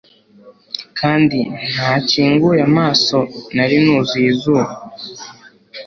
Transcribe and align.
Kandi 0.99 1.39
ntakinguye 1.73 2.61
amaso 2.69 3.17
nari 3.55 3.75
nuzuye 3.83 4.27
izuba 4.33 4.73